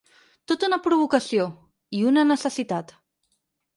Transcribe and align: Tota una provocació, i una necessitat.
Tota 0.51 0.65
una 0.69 0.79
provocació, 0.87 1.45
i 1.99 2.03
una 2.13 2.27
necessitat. 2.31 2.95